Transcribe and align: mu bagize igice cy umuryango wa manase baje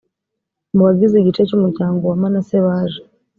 mu 0.75 0.81
bagize 0.87 1.15
igice 1.17 1.41
cy 1.49 1.55
umuryango 1.57 2.01
wa 2.05 2.17
manase 2.21 2.57
baje 2.65 3.01